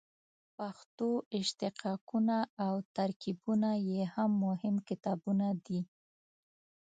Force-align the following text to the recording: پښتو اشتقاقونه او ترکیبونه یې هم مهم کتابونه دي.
پښتو 0.57 1.09
اشتقاقونه 1.39 2.37
او 2.65 2.73
ترکیبونه 2.97 3.69
یې 3.89 4.01
هم 4.13 4.31
مهم 4.45 4.75
کتابونه 4.89 5.47
دي. 5.65 5.81